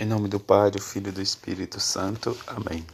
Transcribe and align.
Em 0.00 0.06
nome 0.06 0.26
do 0.26 0.40
Pai, 0.40 0.70
do 0.70 0.80
Filho 0.80 1.10
e 1.10 1.12
do 1.12 1.20
Espírito 1.20 1.78
Santo. 1.78 2.34
Amém. 2.46 2.84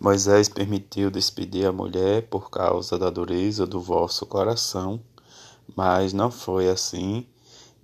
Moisés 0.00 0.48
permitiu 0.48 1.10
despedir 1.10 1.66
a 1.66 1.72
mulher 1.72 2.28
por 2.28 2.48
causa 2.48 2.96
da 2.96 3.10
dureza 3.10 3.66
do 3.66 3.80
vosso 3.80 4.24
coração, 4.24 5.00
mas 5.74 6.12
não 6.12 6.30
foi 6.30 6.68
assim 6.70 7.26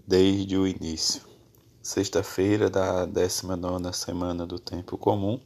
desde 0.06 0.56
o 0.56 0.68
início. 0.68 1.20
Sexta-feira 1.82 2.70
da 2.70 3.06
19 3.06 3.92
semana 3.92 4.46
do 4.46 4.56
Tempo 4.56 4.96
Comum, 4.96 5.40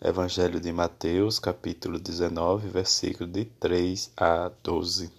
Evangelho 0.00 0.58
de 0.58 0.72
Mateus, 0.72 1.38
capítulo 1.38 2.00
19, 2.00 2.68
versículo 2.68 3.30
de 3.30 3.44
3 3.44 4.10
a 4.16 4.50
12. 4.64 5.12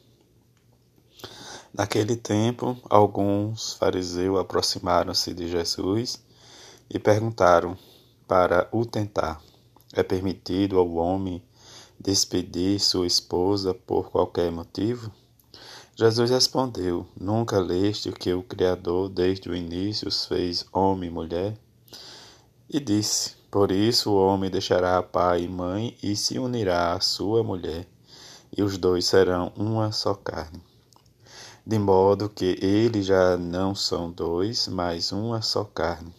Naquele 1.73 2.17
tempo, 2.17 2.77
alguns 2.89 3.71
fariseus 3.75 4.37
aproximaram-se 4.37 5.33
de 5.33 5.47
Jesus 5.47 6.27
e 6.89 6.97
perguntaram 6.97 7.77
para 8.27 8.67
o 8.71 8.85
tentar: 8.85 9.41
É 9.93 10.01
permitido 10.03 10.79
ao 10.79 10.89
homem 10.95 11.41
despedir 11.99 12.79
sua 12.79 13.05
esposa 13.05 13.73
por 13.73 14.09
qualquer 14.09 14.51
motivo? 14.51 15.11
Jesus 15.95 16.29
respondeu: 16.29 17.05
Nunca 17.19 17.59
leste 17.59 18.11
que 18.11 18.33
o 18.33 18.41
Criador 18.41 19.09
desde 19.09 19.49
o 19.49 19.55
início 19.55 20.07
os 20.07 20.25
fez 20.25 20.65
homem 20.71 21.09
e 21.09 21.13
mulher? 21.13 21.57
E 22.69 22.79
disse: 22.79 23.35
Por 23.51 23.71
isso 23.71 24.11
o 24.11 24.15
homem 24.15 24.49
deixará 24.49 25.03
pai 25.03 25.43
e 25.43 25.47
mãe 25.49 25.97
e 26.01 26.15
se 26.15 26.39
unirá 26.39 26.93
à 26.93 27.01
sua 27.01 27.43
mulher, 27.43 27.85
e 28.55 28.63
os 28.63 28.77
dois 28.77 29.05
serão 29.05 29.51
uma 29.57 29.91
só 29.91 30.13
carne. 30.13 30.61
De 31.65 31.77
modo 31.77 32.29
que 32.29 32.57
eles 32.61 33.05
já 33.05 33.35
não 33.35 33.75
são 33.75 34.09
dois, 34.09 34.67
mas 34.67 35.11
uma 35.11 35.41
só 35.41 35.63
carne. 35.65 36.18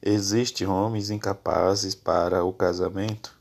Existem 0.00 0.66
homens 0.66 1.10
incapazes 1.10 1.94
para 1.94 2.44
o 2.44 2.52
casamento, 2.52 3.36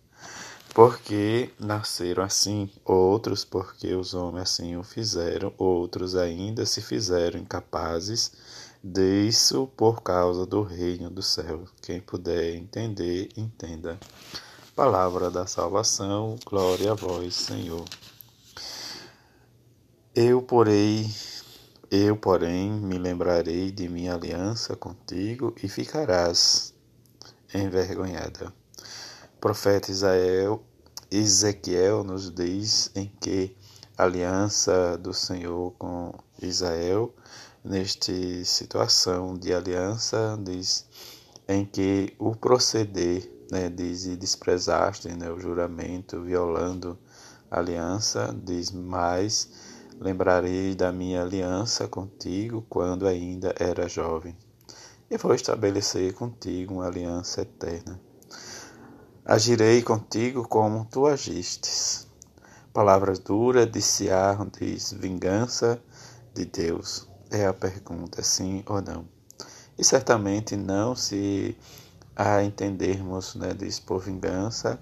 porque 0.74 1.52
nasceram 1.60 2.24
assim, 2.24 2.70
outros 2.84 3.46
porque 3.46 3.94
os 3.94 4.14
homens 4.14 4.44
assim 4.50 4.76
o 4.76 4.84
fizeram, 4.84 5.54
outros 5.58 6.16
ainda 6.16 6.66
se 6.66 6.82
fizeram 6.82 7.40
incapazes 7.40 8.32
disso 8.84 9.70
por 9.78 10.02
causa 10.02 10.46
do 10.46 10.64
reino 10.64 11.10
do 11.10 11.22
céu. 11.22 11.66
Quem 11.82 12.02
puder 12.02 12.56
entender, 12.56 13.30
entenda. 13.38 14.00
Palavra 14.76 15.30
da 15.30 15.46
salvação, 15.46 16.38
glória 16.46 16.92
a 16.92 16.96
vós, 16.96 17.36
Senhor. 17.36 17.86
Eu 20.16 20.42
porei 20.42 21.08
eu, 21.90 22.18
porém, 22.18 22.72
me 22.72 22.98
lembrarei 22.98 23.72
de 23.72 23.88
minha 23.88 24.14
aliança 24.14 24.76
contigo 24.76 25.56
e 25.64 25.70
ficarás 25.70 26.74
envergonhada. 27.54 28.54
profeta 29.40 29.90
Isael, 29.90 30.64
Ezequiel 31.10 32.04
nos 32.04 32.30
diz 32.30 32.92
em 32.94 33.10
que 33.22 33.56
aliança 33.98 34.98
do 34.98 35.14
Senhor 35.14 35.72
com 35.80 36.14
Israel, 36.42 37.16
nesta 37.64 38.12
situação 38.44 39.38
de 39.38 39.54
aliança, 39.54 40.38
diz 40.44 40.86
em 41.48 41.66
que 41.66 42.14
o 42.20 42.36
proceder, 42.36 43.32
né, 43.50 43.70
diz, 43.70 44.06
e 44.06 44.18
desprezaste 44.18 45.08
né, 45.10 45.32
o 45.32 45.40
juramento, 45.40 46.22
violando 46.22 47.00
a 47.50 47.60
aliança, 47.60 48.36
diz 48.44 48.72
mais 48.72 49.77
Lembrarei 50.00 50.76
da 50.76 50.92
minha 50.92 51.24
aliança 51.24 51.88
contigo 51.88 52.64
quando 52.70 53.08
ainda 53.08 53.56
era 53.60 53.90
jovem, 53.90 54.38
e 55.10 55.18
vou 55.18 55.34
estabelecer 55.34 56.14
contigo 56.14 56.76
uma 56.76 56.86
aliança 56.86 57.42
eterna. 57.42 58.00
Agirei 59.26 59.82
contigo 59.82 60.48
como 60.48 60.86
tu 60.86 61.08
agistes. 61.08 62.08
Palavras 62.72 63.18
duras 63.18 63.72
de 63.72 63.82
Siar 63.82 64.48
diz 64.52 64.94
vingança 64.94 65.82
de 66.32 66.46
Deus. 66.46 67.10
É 67.32 67.48
a 67.48 67.54
pergunta, 67.54 68.22
sim 68.22 68.64
ou 68.68 68.80
não. 68.80 69.04
E 69.80 69.84
certamente 69.84 70.56
não 70.56 70.96
se 70.96 71.58
a 72.16 72.44
entendermos, 72.44 73.34
né, 73.34 73.52
diz 73.52 73.80
por 73.80 74.04
vingança, 74.04 74.80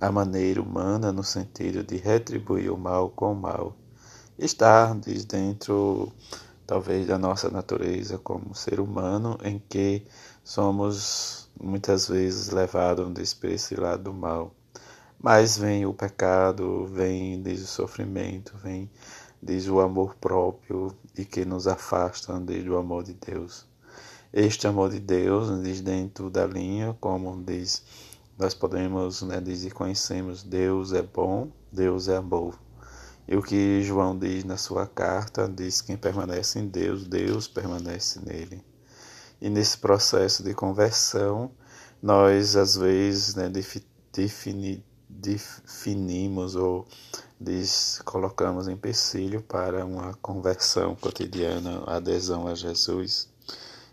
a 0.00 0.10
maneira 0.10 0.60
humana 0.60 1.12
no 1.12 1.22
sentido 1.22 1.84
de 1.84 1.98
retribuir 1.98 2.72
o 2.72 2.76
mal 2.76 3.10
com 3.10 3.32
o 3.32 3.36
mal 3.36 3.76
estar 4.38 4.94
dentro, 5.26 6.12
talvez, 6.66 7.06
da 7.06 7.18
nossa 7.18 7.48
natureza 7.50 8.18
como 8.18 8.54
ser 8.54 8.80
humano, 8.80 9.38
em 9.42 9.62
que 9.68 10.02
somos 10.44 11.48
muitas 11.60 12.08
vezes 12.08 12.50
levados 12.50 13.34
para 13.34 13.50
esse 13.50 13.74
lado 13.74 14.04
do 14.04 14.12
mal. 14.12 14.52
Mas 15.18 15.56
vem 15.56 15.86
o 15.86 15.94
pecado, 15.94 16.86
vem 16.86 17.40
desde 17.40 17.64
o 17.64 17.68
sofrimento, 17.68 18.54
vem 18.62 18.90
desde 19.40 19.70
o 19.70 19.80
amor 19.80 20.14
próprio 20.16 20.94
e 21.16 21.24
que 21.24 21.44
nos 21.44 21.66
afastam 21.66 22.44
desde 22.44 22.68
o 22.70 22.76
amor 22.76 23.04
de 23.04 23.14
Deus. 23.14 23.66
Este 24.32 24.66
amor 24.66 24.90
de 24.90 25.00
Deus 25.00 25.62
diz 25.62 25.80
dentro 25.80 26.28
da 26.28 26.46
linha, 26.46 26.96
como 27.00 27.42
diz, 27.42 27.82
nós 28.38 28.52
podemos 28.52 29.22
né, 29.22 29.40
dizer, 29.40 29.72
conhecemos 29.72 30.42
Deus 30.42 30.92
é 30.92 31.00
bom, 31.00 31.48
Deus 31.72 32.08
é 32.08 32.16
amor. 32.16 32.65
E 33.28 33.36
o 33.36 33.42
que 33.42 33.82
João 33.82 34.16
diz 34.16 34.44
na 34.44 34.56
sua 34.56 34.86
carta, 34.86 35.48
diz 35.48 35.80
quem 35.80 35.96
permanece 35.96 36.58
em 36.58 36.68
Deus, 36.68 37.04
Deus 37.04 37.48
permanece 37.48 38.20
nele. 38.24 38.62
E 39.40 39.50
nesse 39.50 39.78
processo 39.78 40.42
de 40.42 40.54
conversão, 40.54 41.50
nós 42.00 42.56
às 42.56 42.76
vezes 42.76 43.34
né, 43.34 43.50
defini, 44.12 44.84
definimos 45.08 46.54
ou 46.54 46.86
diz, 47.40 48.00
colocamos 48.04 48.68
empecilho 48.68 49.42
para 49.42 49.84
uma 49.84 50.14
conversão 50.14 50.94
cotidiana, 50.94 51.82
adesão 51.86 52.46
a 52.46 52.54
Jesus. 52.54 53.28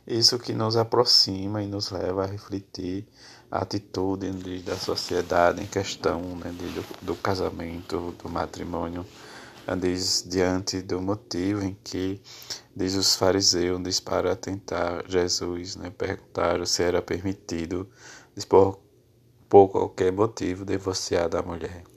Isso 0.05 0.37
que 0.37 0.53
nos 0.53 0.75
aproxima 0.75 1.63
e 1.63 1.67
nos 1.67 1.89
leva 1.89 2.23
a 2.23 2.27
refletir 2.27 3.07
a 3.49 3.59
atitude 3.59 4.29
da 4.63 4.75
sociedade 4.75 5.63
em 5.63 5.65
questão 5.65 6.19
né, 6.35 6.51
do, 6.51 7.05
do 7.05 7.15
casamento, 7.15 8.13
do 8.21 8.29
matrimônio, 8.29 9.05
diz, 9.79 10.25
diante 10.27 10.81
do 10.81 11.01
motivo 11.01 11.63
em 11.63 11.77
que 11.83 12.21
diz 12.75 12.95
os 12.95 13.15
fariseus 13.15 13.81
diz, 13.81 14.01
para 14.01 14.35
tentar 14.35 15.05
Jesus, 15.07 15.77
né, 15.77 15.89
perguntaram 15.89 16.65
se 16.65 16.83
era 16.83 17.01
permitido 17.01 17.87
diz, 18.35 18.43
por, 18.43 18.79
por 19.47 19.69
qualquer 19.69 20.11
motivo 20.11 20.65
divorciar 20.65 21.29
da 21.29 21.41
mulher. 21.41 21.92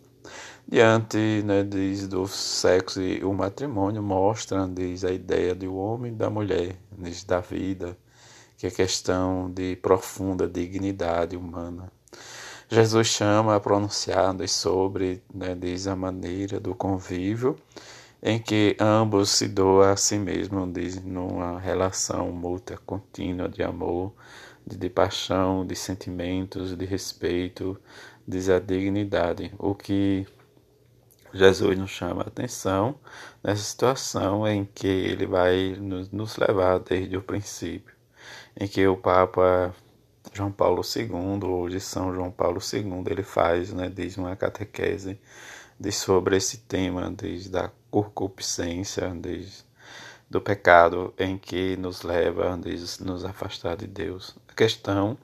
Diante 0.69 1.43
né, 1.45 1.63
diz, 1.63 2.09
do 2.09 2.27
sexo 2.27 3.01
e 3.01 3.23
o 3.25 3.33
matrimônio 3.33 4.03
mostram 4.03 4.73
diz, 4.73 5.05
a 5.05 5.13
ideia 5.13 5.55
do 5.55 5.77
homem 5.77 6.11
e 6.11 6.15
da 6.17 6.29
mulher, 6.29 6.77
diz, 6.99 7.23
da 7.23 7.39
vida, 7.39 7.97
que 8.59 8.67
é 8.67 8.71
questão 8.71 9.49
de 9.49 9.77
profunda 9.77 10.49
dignidade 10.49 11.37
humana. 11.37 11.93
Jesus 12.69 13.07
chama 13.07 13.55
a 13.55 13.61
pronunciar 13.61 14.35
sobre, 14.49 15.23
né, 15.33 15.55
diz 15.55 15.87
a 15.87 15.95
maneira 15.95 16.59
do 16.59 16.75
convívio 16.75 17.57
em 18.21 18.41
que 18.41 18.77
ambos 18.81 19.31
se 19.31 19.47
doam 19.47 19.93
a 19.93 19.97
si 19.97 20.19
mesmos, 20.19 20.73
diz, 20.73 21.01
numa 21.01 21.61
relação 21.61 22.33
mútua 22.33 22.77
contínua 22.85 23.49
de 23.49 23.63
amor, 23.63 24.13
de, 24.67 24.77
de 24.77 24.91
paixão, 24.91 25.65
de 25.65 25.77
sentimentos, 25.77 26.77
de 26.77 26.85
respeito, 26.85 27.81
de 28.27 28.53
a 28.53 28.59
dignidade. 28.59 29.53
O 29.61 29.73
que 29.73 30.27
Jesus 31.37 31.79
nos 31.79 31.91
chama 31.91 32.23
a 32.23 32.27
atenção 32.27 32.99
nessa 33.43 33.63
situação 33.63 34.47
em 34.47 34.65
que 34.65 34.87
ele 34.87 35.27
vai 35.27 35.77
nos 35.79 36.37
levar 36.37 36.79
desde 36.81 37.17
o 37.17 37.23
princípio, 37.23 37.95
em 38.59 38.67
que 38.67 38.87
o 38.87 38.97
Papa 38.97 39.75
João 40.33 40.51
Paulo 40.51 40.83
II, 40.83 41.45
hoje 41.49 41.81
São 41.81 42.15
João 42.15 42.31
Paulo 42.31 42.61
II, 42.61 43.05
ele 43.11 43.23
faz, 43.23 43.73
né, 43.73 43.89
diz 43.89 44.17
uma 44.17 44.35
catequese 44.37 45.19
de 45.79 45.93
sobre 45.93 46.37
esse 46.37 46.59
tema, 46.59 47.11
desde 47.11 47.57
a 47.57 47.71
concupiscência, 47.91 49.09
desde 49.15 49.65
do 50.29 50.41
pecado 50.41 51.15
em 51.19 51.39
que 51.39 51.77
nos 51.77 52.03
leva 52.03 52.53
a 52.53 52.57
nos 52.57 53.25
afastar 53.25 53.77
de 53.77 53.87
Deus. 53.87 54.37
A 54.49 54.55
questão 54.55 55.17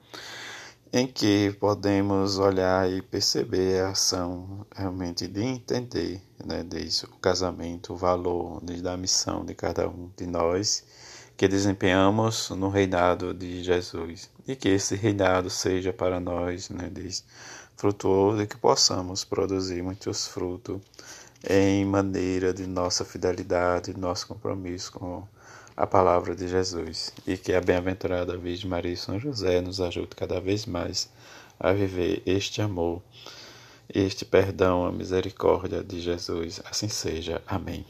em 0.95 1.07
que 1.07 1.51
podemos 1.59 2.37
olhar 2.37 2.87
e 2.87 3.01
perceber 3.01 3.81
a 3.81 3.89
ação 3.89 4.63
realmente 4.75 5.27
de 5.27 5.41
entender, 5.41 6.21
né, 6.45 6.61
desde 6.63 7.05
o 7.05 7.15
casamento, 7.17 7.93
o 7.93 7.97
valor, 7.97 8.61
desde 8.61 8.87
a 8.87 8.95
missão 8.95 9.43
de 9.43 9.55
cada 9.55 9.89
um 9.89 10.11
de 10.15 10.27
nós 10.27 10.83
que 11.35 11.47
desempenhamos 11.47 12.51
no 12.51 12.69
reinado 12.69 13.33
de 13.33 13.63
Jesus. 13.63 14.29
E 14.47 14.55
que 14.55 14.69
esse 14.69 14.95
reinado 14.95 15.49
seja 15.49 15.91
para 15.91 16.19
nós, 16.19 16.69
né, 16.69 16.91
diz, 16.93 17.25
frutuoso 17.75 18.43
e 18.43 18.45
que 18.45 18.55
possamos 18.55 19.23
produzir 19.23 19.81
muitos 19.81 20.27
frutos 20.27 20.79
em 21.49 21.83
maneira 21.85 22.53
de 22.53 22.67
nossa 22.67 23.03
fidelidade, 23.03 23.97
nosso 23.97 24.27
compromisso 24.27 24.91
com 24.91 25.27
a 25.75 25.87
palavra 25.87 26.35
de 26.35 26.47
Jesus 26.47 27.13
e 27.25 27.35
que 27.35 27.53
a 27.53 27.61
bem-aventurada 27.61 28.37
Virgem 28.37 28.69
Maria 28.69 28.93
e 28.93 28.97
São 28.97 29.19
José 29.19 29.61
nos 29.61 29.81
ajude 29.81 30.15
cada 30.15 30.39
vez 30.39 30.65
mais 30.65 31.09
a 31.59 31.71
viver 31.71 32.21
este 32.25 32.61
amor, 32.61 33.01
este 33.93 34.25
perdão, 34.25 34.85
a 34.85 34.91
misericórdia 34.91 35.83
de 35.83 35.99
Jesus. 35.99 36.61
Assim 36.65 36.87
seja. 36.87 37.41
Amém. 37.47 37.85